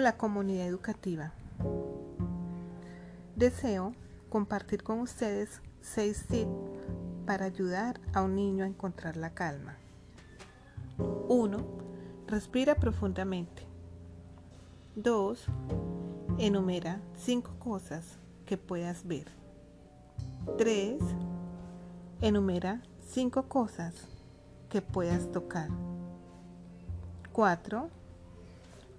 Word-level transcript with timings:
Hola 0.00 0.16
comunidad 0.16 0.64
educativa. 0.64 1.32
Deseo 3.34 3.96
compartir 4.28 4.84
con 4.84 5.00
ustedes 5.00 5.60
seis 5.80 6.24
tips 6.28 6.52
para 7.26 7.46
ayudar 7.46 8.00
a 8.12 8.22
un 8.22 8.36
niño 8.36 8.62
a 8.62 8.68
encontrar 8.68 9.16
la 9.16 9.30
calma. 9.30 9.76
1. 10.98 11.58
Respira 12.28 12.76
profundamente. 12.76 13.66
2. 14.94 15.46
Enumera 16.38 17.00
cinco 17.16 17.50
cosas 17.58 18.20
que 18.46 18.56
puedas 18.56 19.04
ver. 19.04 19.26
3. 20.58 21.02
Enumera 22.20 22.82
cinco 23.04 23.48
cosas 23.48 23.96
que 24.68 24.80
puedas 24.80 25.32
tocar. 25.32 25.70
4. 27.32 27.90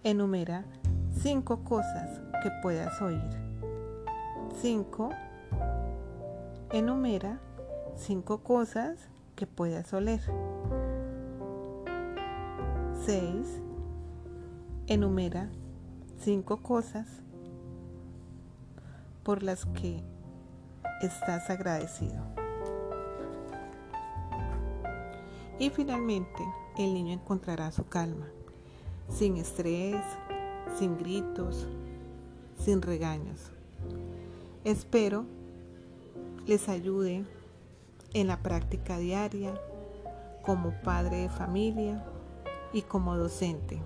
Enumera 0.04 0.66
cinco 1.22 1.64
cosas 1.66 2.22
que 2.42 2.50
puedas 2.62 3.02
oír. 3.02 3.30
5. 4.62 5.10
Enumera 6.72 7.40
cinco 7.98 8.40
cosas 8.40 8.98
que 9.36 9.46
puedas 9.46 9.94
oler. 9.94 10.22
6. 13.06 13.62
Enumera 14.88 15.50
cinco 16.20 16.58
cosas 16.58 17.08
por 19.24 19.44
las 19.44 19.66
que 19.66 20.02
estás 21.02 21.50
agradecido. 21.50 22.24
Y 25.60 25.70
finalmente, 25.70 26.44
el 26.78 26.94
niño 26.94 27.14
encontrará 27.14 27.72
su 27.72 27.86
calma, 27.88 28.28
sin 29.10 29.36
estrés, 29.36 30.02
sin 30.78 30.98
gritos, 30.98 31.68
sin 32.58 32.82
regaños. 32.82 33.52
Espero 34.64 35.26
les 36.46 36.68
ayude 36.68 37.26
en 38.14 38.28
la 38.28 38.38
práctica 38.38 38.98
diaria, 38.98 39.54
como 40.42 40.72
padre 40.82 41.18
de 41.18 41.30
familia 41.30 42.04
y 42.74 42.82
como 42.82 43.16
docente. 43.16 43.80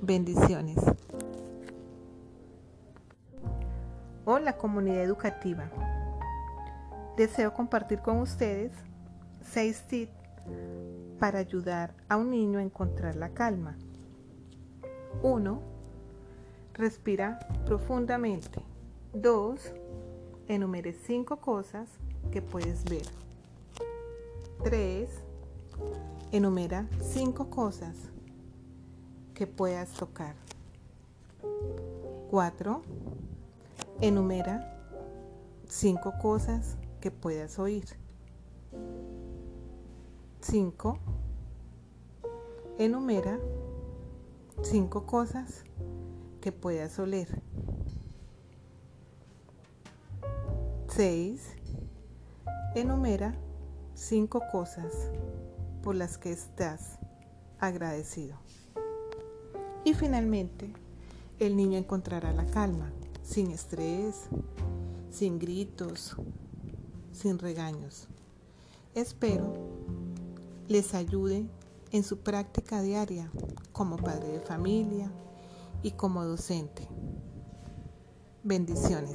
Bendiciones. 0.00 0.78
Hola 4.24 4.56
comunidad 4.56 5.02
educativa. 5.02 5.70
Deseo 7.16 7.52
compartir 7.52 8.00
con 8.00 8.18
ustedes 8.20 8.72
seis 9.42 9.82
tips 9.88 10.12
para 11.18 11.38
ayudar 11.38 11.94
a 12.08 12.16
un 12.16 12.30
niño 12.30 12.60
a 12.60 12.62
encontrar 12.62 13.14
la 13.16 13.28
calma. 13.30 13.76
1. 15.22 15.79
Respira 16.74 17.38
profundamente. 17.66 18.62
2. 19.12 19.74
Enumere 20.48 20.92
cinco 20.92 21.36
cosas 21.38 21.88
que 22.30 22.40
puedes 22.40 22.84
ver. 22.84 23.06
3. 24.62 25.10
Enumera 26.32 26.88
cinco 27.00 27.50
cosas 27.50 27.96
que 29.34 29.46
puedas 29.46 29.90
tocar. 29.92 30.36
4. 32.30 32.82
Enumera 34.00 34.78
cinco 35.66 36.12
cosas 36.20 36.76
que 37.00 37.10
puedas 37.10 37.58
oír. 37.58 37.84
5. 40.40 40.98
Enumera 42.78 43.38
cinco 44.62 45.04
cosas 45.06 45.64
que 46.40 46.52
puedas 46.52 46.98
oler. 46.98 47.28
6. 50.88 51.40
Enumera 52.74 53.34
cinco 53.94 54.42
cosas 54.50 54.92
por 55.82 55.94
las 55.94 56.18
que 56.18 56.32
estás 56.32 56.98
agradecido. 57.58 58.36
Y 59.84 59.94
finalmente, 59.94 60.72
el 61.38 61.56
niño 61.56 61.78
encontrará 61.78 62.32
la 62.32 62.44
calma, 62.46 62.90
sin 63.22 63.50
estrés, 63.50 64.28
sin 65.10 65.38
gritos, 65.38 66.16
sin 67.12 67.38
regaños. 67.38 68.08
Espero 68.94 69.54
les 70.68 70.94
ayude 70.94 71.46
en 71.92 72.04
su 72.04 72.18
práctica 72.18 72.80
diaria 72.82 73.30
como 73.72 73.96
padre 73.96 74.28
de 74.28 74.40
familia 74.40 75.10
y 75.82 75.92
como 75.92 76.24
docente. 76.24 76.88
Bendiciones. 78.42 79.12